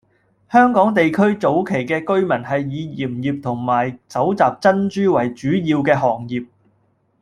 [0.51, 6.47] 香港地區早期嘅居民係以鹽業同埋搜集珍珠為主要嘅行業。